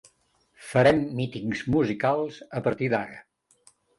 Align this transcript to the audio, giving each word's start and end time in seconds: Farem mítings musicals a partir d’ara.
Farem 0.69 1.01
mítings 1.19 1.61
musicals 1.75 2.39
a 2.61 2.65
partir 2.69 2.89
d’ara. 2.97 3.23